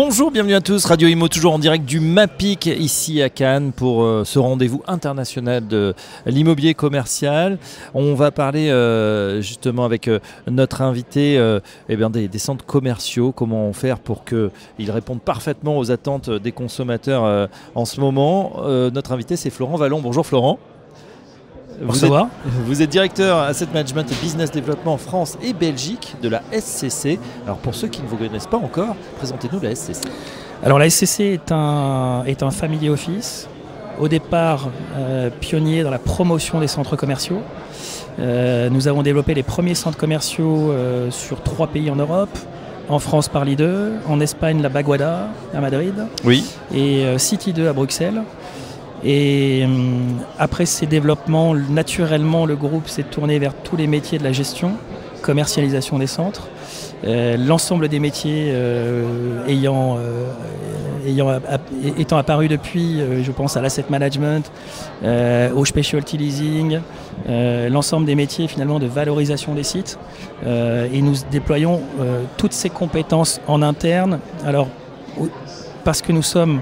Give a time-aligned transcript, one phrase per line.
[0.00, 0.84] Bonjour, bienvenue à tous.
[0.84, 5.66] Radio Imo, toujours en direct du MAPIC ici à Cannes pour euh, ce rendez-vous international
[5.66, 5.92] de
[6.24, 7.58] l'immobilier commercial.
[7.94, 11.34] On va parler euh, justement avec euh, notre invité
[11.88, 17.48] eh des, des, centres commerciaux, comment faire pour qu'ils répondent parfaitement aux attentes des consommateurs
[17.74, 18.52] en ce moment.
[18.92, 20.00] notre invité, c'est Florent Vallon.
[20.00, 20.60] Bonjour Florent.
[21.80, 22.12] Vous êtes,
[22.66, 27.20] vous êtes, directeur Asset Management et Business Development en France et Belgique de la SCC.
[27.44, 30.08] Alors pour ceux qui ne vous connaissent pas encore, présentez-nous la SCC.
[30.64, 33.48] Alors la SCC est un, est un family office,
[34.00, 37.42] au départ euh, pionnier dans la promotion des centres commerciaux.
[38.18, 42.36] Euh, nous avons développé les premiers centres commerciaux euh, sur trois pays en Europe.
[42.88, 45.92] En France par 2, en Espagne la Baguada à Madrid,
[46.24, 46.42] oui.
[46.74, 48.22] et City 2 à Bruxelles.
[49.04, 54.24] Et hum, après ces développements, naturellement, le groupe s'est tourné vers tous les métiers de
[54.24, 54.72] la gestion,
[55.22, 56.48] commercialisation des centres.
[57.04, 60.26] Euh, l'ensemble des métiers euh, ayant, euh,
[61.06, 61.40] ayant
[61.96, 64.50] étant apparus depuis, je pense à l'asset management,
[65.54, 66.80] au specialty leasing,
[67.28, 69.98] l'ensemble des métiers finalement de valorisation des sites.
[70.44, 71.80] et nous déployons
[72.36, 74.18] toutes ces compétences en interne.
[74.44, 74.68] Alors,
[75.84, 76.60] parce que nous sommes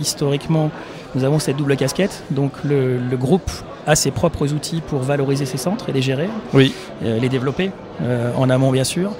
[0.00, 0.70] historiquement
[1.14, 2.24] nous avons cette double casquette.
[2.30, 3.50] Donc le, groupe
[3.86, 6.74] a ses propres outils pour valoriser ses centres et les gérer, oui.
[7.02, 7.70] Euh, les développer
[8.02, 9.12] euh, en amont bien sûr.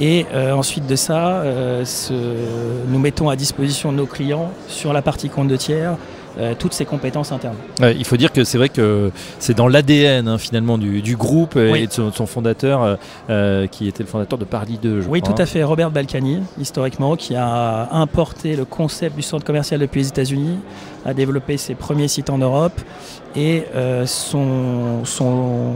[0.00, 1.44] Et euh, ensuite de ça,
[2.88, 5.96] nous mettons à disposition de nos clients sur la partie compte de tiers
[6.38, 7.56] euh, toutes ses compétences internes.
[7.80, 11.86] il faut dire que c'est vrai que c'est dans l'ADN hein, finalement du, groupe et
[11.86, 12.96] de son, fondateur euh,
[13.30, 15.04] euh, qui était le fondateur de Paris 2.
[15.08, 15.62] oui, tout à fait.
[15.62, 20.58] Robert Balkany, historiquement, qui a importé le concept du centre commercial depuis les États-Unis,
[21.06, 22.78] a développé ses premiers sites en Europe
[23.34, 23.64] et
[24.04, 25.72] son, son,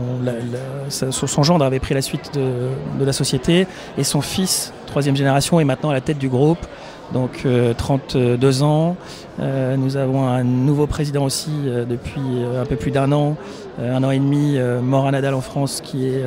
[0.89, 2.69] son, gendre avait pris la suite de,
[2.99, 3.65] de la société
[3.97, 6.65] et son fils, troisième génération, est maintenant à la tête du groupe
[7.13, 7.45] donc
[7.77, 8.95] 32 ans.
[9.39, 13.37] Euh, nous avons un nouveau président aussi euh, depuis euh, un peu plus d'un an,
[13.81, 16.23] un an et demi, Morin Nadal en France, qui, est,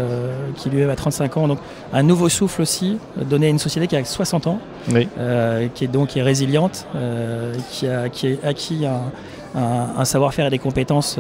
[0.57, 1.47] qui lui a 35 ans.
[1.47, 1.59] Donc
[1.93, 4.59] un nouveau souffle aussi, donné à une société qui a 60 ans,
[4.89, 6.87] qui est donc est résiliente,
[7.71, 8.87] qui, a, qui a acquis
[9.55, 11.19] un savoir-faire et des compétences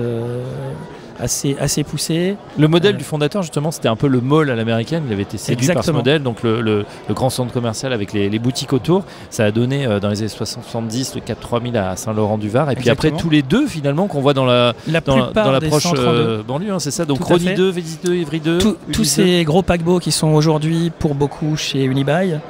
[1.21, 2.37] assez, assez poussé.
[2.59, 5.05] Le modèle euh, du fondateur, justement, c'était un peu le mall à l'américaine.
[5.07, 8.73] Il avait été séduit par ce modèle, donc le, grand centre commercial avec les, boutiques
[8.73, 9.05] autour.
[9.31, 12.71] Ça a donné euh, dans les années 70 le Cap 3000 à Saint-Laurent-du-Var.
[12.73, 15.87] Et puis après, tous les deux, finalement, qu'on voit dans la, la dans, dans l'approche
[15.95, 17.05] euh, banlieue, hein, c'est ça.
[17.05, 18.59] Donc Rodi 2, Védis 2, Evry 2.
[18.93, 22.41] tous ces gros paquebots qui sont aujourd'hui, pour beaucoup, chez Unibail,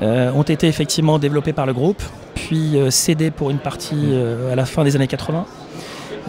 [0.00, 2.02] ont été effectivement développés par le groupe,
[2.34, 4.14] puis cédés pour une partie
[4.50, 5.46] à la fin des années 80.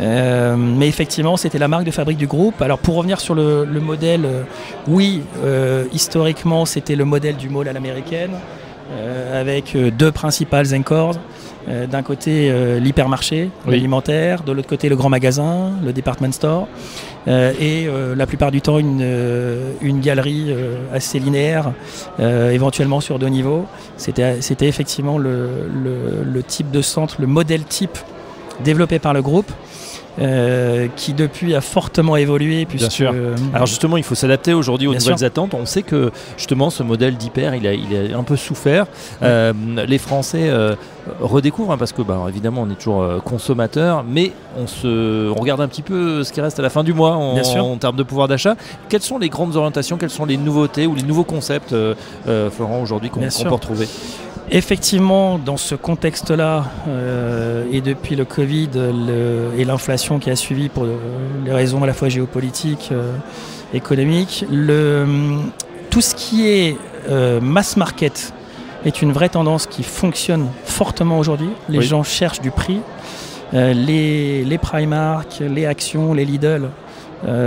[0.01, 2.61] Euh, mais effectivement, c'était la marque de fabrique du groupe.
[2.61, 4.43] Alors pour revenir sur le, modèle, euh,
[4.87, 8.31] oui, euh, historiquement, c'était le modèle du mall à l'américaine,
[9.33, 11.15] avec deux principales encores.
[11.67, 12.51] D'un côté,
[12.81, 16.67] l'hypermarché, l'alimentaire, de l'autre côté, le grand magasin, le department store,
[17.27, 17.87] et
[18.17, 19.05] la plupart du temps, une,
[19.81, 20.53] une galerie
[20.93, 21.71] assez linéaire,
[22.19, 23.65] éventuellement sur deux niveaux.
[23.95, 25.69] C'était effectivement le,
[26.25, 27.97] le type de centre, le modèle type
[28.61, 29.51] développé par le groupe.
[30.19, 32.65] Euh, qui depuis a fortement évolué.
[32.65, 33.13] Bien sûr.
[33.15, 35.53] Euh, Alors justement, il faut s'adapter aujourd'hui aux nouvelles attentes.
[35.53, 38.87] On sait que justement ce modèle d'hyper, il a, il a un peu souffert.
[39.23, 39.53] Euh,
[39.87, 40.51] les Français
[41.21, 45.61] redécouvrent, hein, parce que bah, évidemment on est toujours consommateur, mais on, se, on regarde
[45.61, 48.03] un petit peu ce qui reste à la fin du mois en, en termes de
[48.03, 48.55] pouvoir d'achat.
[48.89, 51.73] Quelles sont les grandes orientations, quelles sont les nouveautés ou les nouveaux concepts,
[52.25, 53.87] Florent, aujourd'hui qu'on peut retrouver?
[54.53, 58.69] Effectivement, dans ce contexte-là, euh, et depuis le Covid
[59.57, 60.85] et l'inflation qui a suivi pour
[61.45, 63.13] les raisons à la fois géopolitiques, euh,
[63.73, 64.43] économiques,
[65.89, 66.75] tout ce qui est
[67.09, 68.33] euh, mass market
[68.83, 71.51] est une vraie tendance qui fonctionne fortement aujourd'hui.
[71.69, 72.81] Les gens cherchent du prix.
[73.53, 76.67] les, les Primark, les Actions, les Lidl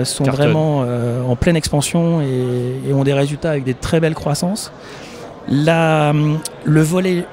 [0.05, 0.87] sont vraiment
[1.29, 4.73] en pleine expansion et, ont des résultats avec des très belles croissances.
[5.49, 6.13] La,
[6.65, 7.27] le volet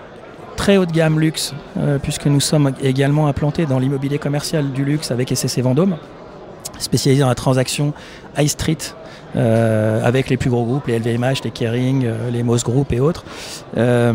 [0.58, 4.86] très haut de gamme luxe, euh, puisque nous sommes également implantés dans l'immobilier commercial du
[4.86, 5.96] luxe avec SCC Vendôme,
[6.82, 7.94] spécialisé dans la transaction
[8.38, 8.78] high street
[9.38, 13.00] euh, avec les plus gros groupes, les LVMH, les Kering, euh, les Moss Group et
[13.00, 13.24] autres,
[13.78, 14.12] euh,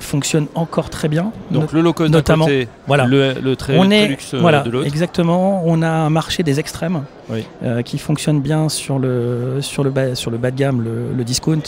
[0.00, 1.32] fonctionne encore très bien.
[1.50, 3.06] Donc le low cost notamment, côté, voilà.
[3.06, 4.86] le, le très, on est, luxe voilà, de l'autre.
[4.86, 5.62] exactement.
[5.64, 7.46] On a un marché des extrêmes Oui.
[7.62, 11.14] euh, qui fonctionne bien sur le, sur, le bas, sur le bas de gamme, le,
[11.16, 11.62] le discount,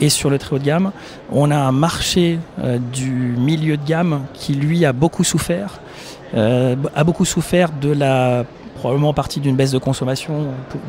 [0.00, 0.92] et sur le très haut de gamme.
[1.30, 5.80] On a un marché euh, du milieu de gamme qui, lui, a beaucoup souffert.
[6.34, 8.44] euh, a beaucoup souffert de la
[8.82, 10.34] probablement partie d'une baisse de consommation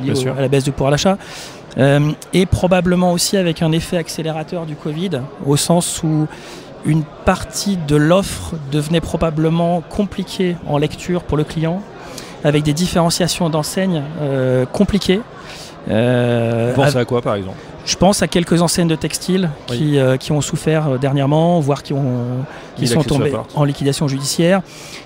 [0.04, 1.18] liée au- à la baisse du pouvoir d'achat
[1.78, 5.12] euh, et probablement aussi avec un effet accélérateur du Covid
[5.46, 6.28] au sens où
[6.86, 11.82] une partie de l'offre devenait probablement compliquée en lecture pour le client
[12.44, 15.22] avec des différenciations d'enseignes euh, compliquées.
[15.90, 17.58] Euh, Vous pensez à quoi par exemple?
[17.86, 19.78] Je pense à quelques enseignes de textile Oui.
[19.78, 22.16] qui, euh, qui ont souffert dernièrement, voire qui, ont,
[22.76, 23.52] qui sont porte.
[23.56, 24.62] en liquidation judiciaire,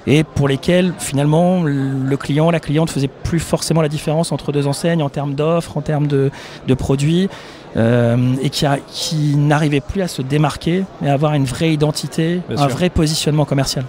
[0.06, 4.68] et pour lesquelles finalement le client, la cliente faisait plus forcément la différence entre deux
[4.68, 6.32] enseignes en termes d'offres, en termes de,
[6.68, 7.30] de produits,
[7.76, 12.42] euh, et qui, qui n'arrivait plus à se démarquer, mais à avoir une vraie identité,
[12.48, 12.78] Bien un sûr.
[12.78, 13.86] vrai positionnement commercial.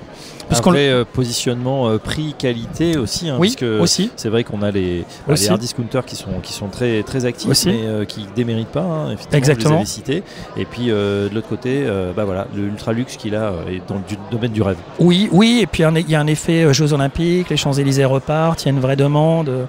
[0.49, 4.11] Parce Un vrai euh, positionnement euh, prix-qualité aussi, hein, oui, aussi.
[4.17, 7.27] c'est vrai qu'on a les, bah, les hard discounters qui sont, qui sont très, très
[7.27, 7.69] actifs, Aussi.
[7.69, 9.69] mais euh, qui déméritent pas, hein, effectivement, Exactement.
[9.69, 10.23] vous les avez cités.
[10.57, 11.85] Et puis de l'autre côté,
[12.17, 14.77] bah, voilà, le ultra luxe qu'il a euh, est dans le domaine du rêve.
[14.99, 18.63] Oui, oui, et puis il y a un effet euh, Jeux Olympiques, les Champs-Élysées repartent,
[18.63, 19.49] il y a une vraie demande.
[19.49, 19.65] euh,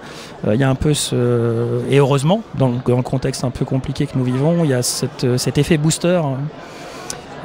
[0.54, 1.81] Il y a un peu ce.
[1.90, 4.81] Et heureusement, dans le, contexte un peu compliqué que nous vivons, il y a
[5.24, 6.22] euh, cet effet booster.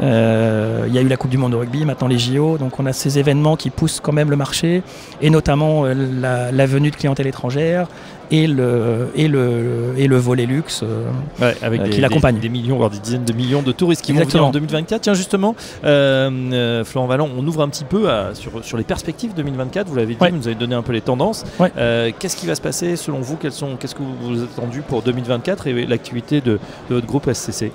[0.00, 2.78] Euh, il y a eu la Coupe du Monde de rugby, maintenant les JO, donc
[2.80, 4.82] on a ces événements qui poussent quand même le marché,
[5.22, 7.86] et notamment euh, la, la venue de clientèle étrangère
[8.30, 10.80] et le, et le, et le volet luxe.
[10.82, 11.04] euh,
[11.40, 12.36] Ouais, avec des, qui l'accompagne.
[12.36, 14.44] des- des millions, voire des dizaines de millions de touristes qui vont Exactement.
[14.44, 15.02] venir en 2024.
[15.02, 19.88] Tiens, justement, Florent Vallon, on ouvre un petit peu à- sur, sur les perspectives 2024.
[19.88, 20.30] Vous l'avez dit, Ouais.
[20.30, 21.44] vous nous avez donné un peu les tendances.
[21.60, 21.70] Ouais.
[22.18, 23.36] Qu'est-ce qui va se passer selon vous?
[23.36, 23.60] Qu'est-ce
[23.94, 26.58] que vous vous attendu pour 2024 et l'activité de,
[26.90, 27.72] de votre groupe SCC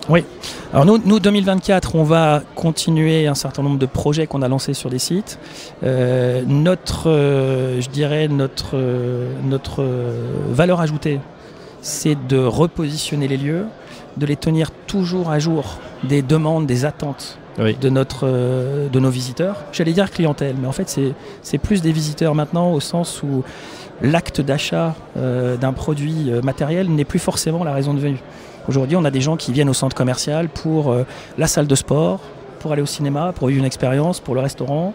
[0.74, 4.74] Alors nous, nous 2024, on va continuer un certain nombre de projets qu'on a lancés
[4.74, 5.40] sur des sites.
[5.84, 9.86] Euh, notre, euh, je dirais, notre, euh, notre
[10.52, 11.20] valeur ajoutée,
[11.82, 13.66] c'est de repositionner les lieux,
[14.18, 17.78] de les tenir toujours à jour des demandes, des attentes Oui.
[17.80, 19.58] de, notre, euh, de nos visiteurs.
[19.72, 20.90] J'allais dire clientèle, mais en fait
[21.42, 23.44] c'est plus des visiteurs maintenant au sens où
[24.02, 28.22] l'acte d'achat euh, d'un produit matériel n'est plus forcément la raison de venue.
[28.68, 31.06] Aujourd'hui, on a des gens qui viennent au centre commercial pour euh,
[31.38, 32.20] la salle de sport,
[32.60, 34.94] pour aller au cinéma, pour vivre une expérience, pour le restaurant,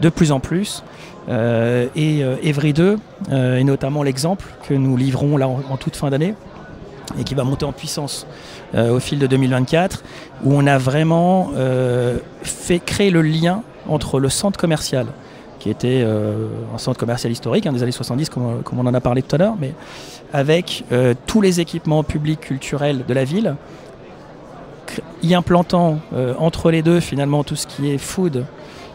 [0.00, 0.82] de plus en plus.
[1.28, 2.98] Euh, et euh, Evry 2
[3.30, 6.34] euh, est notamment l'exemple que nous livrons là en, en toute fin d'année
[7.18, 8.26] et qui va monter en puissance
[8.74, 10.02] au fil de 2024,
[10.44, 11.50] où on a vraiment
[12.42, 15.04] fait créer le lien entre le centre commercial,
[15.62, 18.94] qui était euh, un centre commercial historique hein, des années 70, comme, comme on en
[18.94, 19.74] a parlé tout à l'heure, mais
[20.32, 23.54] avec euh, tous les équipements publics culturels de la ville,
[25.22, 28.44] y implantant euh, entre les deux finalement tout ce qui est food,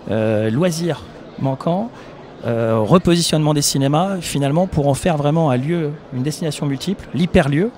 [0.09, 1.03] loisirs
[1.39, 1.89] manquants,
[2.45, 7.71] repositionnement des cinémas, finalement pour en faire vraiment un lieu, une destination multiple, l'hyperlieu,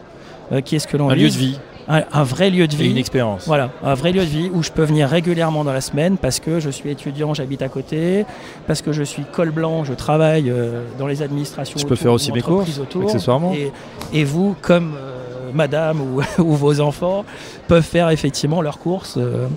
[0.65, 1.59] qui est ce que l'on Un lieu de vie
[1.89, 2.99] un, un vrai lieu de et une vie.
[2.99, 3.45] expérience.
[3.47, 6.39] Voilà, un vrai lieu de vie où je peux venir régulièrement dans la semaine parce
[6.39, 8.25] que je suis étudiant, j'habite à côté,
[8.67, 11.79] parce que je suis col blanc, je travaille euh, dans les administrations.
[11.79, 13.03] Je peux faire aussi mes courses, autour.
[13.03, 13.53] accessoirement.
[13.53, 13.71] Et,
[14.13, 17.25] et vous, comme euh, madame ou, ou vos enfants,
[17.67, 19.17] peuvent faire effectivement leurs courses.
[19.17, 19.47] euh,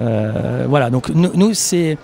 [0.00, 1.98] euh, voilà, donc nous, nous, c'est.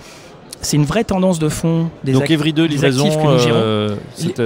[0.61, 3.05] C'est une vraie tendance de fond des Donc Evry 2, des livraison.
[3.05, 3.57] actifs que nous gérons.
[3.57, 4.37] euh, cette-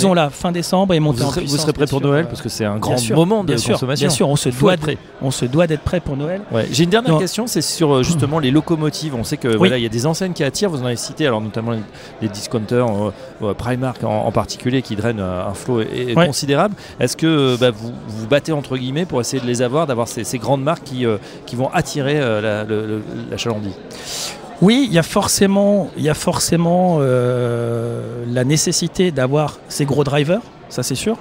[0.00, 2.26] fin là, fin décembre et Vous montée en serez, vous serez prêt pour sûr, Noël
[2.26, 4.06] parce que c'est un grand sûr, moment de bien sûr, consommation.
[4.08, 4.74] Bien sûr, on se, doit
[5.22, 6.40] on se doit d'être prêt pour Noël.
[6.50, 6.66] Ouais.
[6.72, 7.18] J'ai une dernière Non.
[7.20, 9.14] question, c'est sur euh, justement les locomotives.
[9.14, 10.68] On sait que voilà, il y a des enseignes qui attirent.
[10.70, 11.72] Vous en avez cité, alors notamment
[12.20, 12.86] les, discounters,
[13.42, 16.26] euh, Primark en, en particulier, qui drainent un flot Ouais.
[16.26, 16.74] considérable.
[16.98, 20.24] Est-ce que bah, vous vous battez entre guillemets pour essayer de les avoir, d'avoir ces,
[20.24, 23.72] ces grandes marques qui, euh, qui vont attirer la, le- la chalandise
[24.62, 30.04] Oui, il y a forcément, il y a forcément euh, la nécessité d'avoir ces gros
[30.04, 31.16] drivers, ça c'est sûr,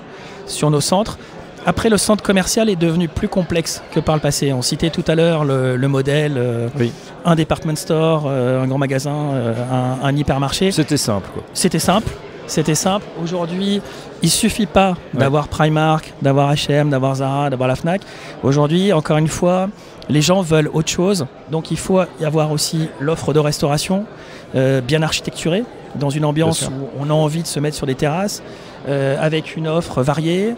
[0.45, 1.17] sur nos centres.
[1.65, 4.51] Après, le centre commercial est devenu plus complexe que par le passé.
[4.53, 6.91] On citait tout à l'heure le, le modèle, euh, Oui.
[7.25, 10.71] un department store, euh, un grand magasin, euh, un, un hypermarché.
[10.71, 11.29] C'était simple.
[11.33, 11.43] Quoi.
[11.53, 12.11] C'était simple.
[12.51, 13.05] C'était simple.
[13.23, 13.81] Aujourd'hui,
[14.21, 18.01] il suffit pas d'avoir Primark, d'avoir H&M, d'avoir Zara, d'avoir la Fnac.
[18.43, 19.69] Aujourd'hui, encore une fois,
[20.09, 21.27] les gens veulent autre chose.
[21.49, 24.03] Donc, il faut y avoir aussi l'offre de restauration
[24.55, 25.63] euh, bien architecturée,
[25.95, 28.43] dans une ambiance où on a envie de se mettre sur des terrasses,
[28.89, 30.55] euh, avec une offre variée.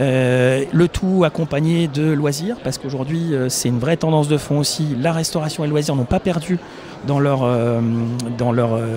[0.00, 4.58] Euh, le tout accompagné de loisirs, parce qu'aujourd'hui euh, c'est une vraie tendance de fond
[4.58, 4.96] aussi.
[5.00, 6.58] La restauration et le loisir n'ont pas perdu
[7.06, 7.80] dans leur, euh,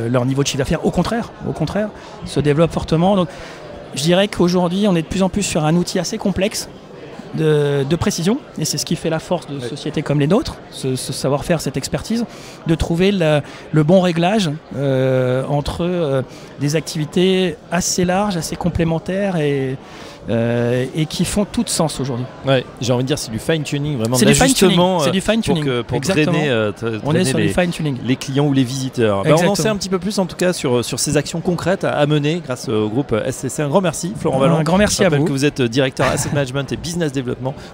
[0.09, 0.83] leur niveau de chiffre d'affaires.
[0.85, 1.89] Au contraire, au contraire,
[2.25, 3.15] se développent fortement.
[3.15, 3.29] Donc,
[3.95, 6.67] Je dirais qu'aujourd'hui, on est de plus en plus sur un outil assez complexe
[7.35, 10.57] de, de précision, et c'est ce qui fait la force de sociétés comme les nôtres,
[10.71, 12.25] ce, ce savoir-faire, cette expertise,
[12.67, 13.41] de trouver la-
[13.71, 16.21] le bon réglage euh, entre euh,
[16.59, 19.77] des activités assez larges, assez complémentaires et,
[20.29, 22.25] euh, et qui font tout sens aujourd'hui.
[22.45, 24.79] Ouais, j'ai envie de dire c'est du fine tuning, vraiment C'est du fine tuning.
[25.01, 25.63] C'est du fine pour, tuning.
[25.63, 27.97] que, pour drainer, euh, tra- On est sur les, du fine tuning.
[28.03, 29.23] les clients ou les visiteurs.
[29.23, 31.39] Bah, on en sait un petit peu plus en tout cas sur, sur ces actions
[31.39, 33.61] concrètes à, à mener grâce au groupe SCC.
[33.61, 34.57] Un grand merci Florent Valland.
[34.57, 35.23] Un grand merci à vous.
[35.23, 37.11] que vous êtes directeur Asset Management et Business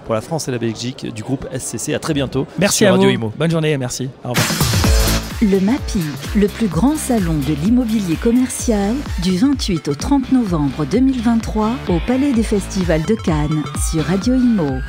[0.04, 1.94] Pour la France et la Belgique du groupe SCC.
[1.94, 3.14] À très bientôt Merci sur à Radio vous.
[3.14, 3.32] Imo.
[3.36, 4.08] Bonne journée, merci.
[4.24, 4.46] Au revoir.
[5.42, 6.02] Le MAPIC,
[6.36, 12.32] le plus grand salon de l'immobilier commercial, du 28 au 30 novembre 2023 au Palais
[12.32, 14.80] des Festivals de Cannes sur Radio Imo.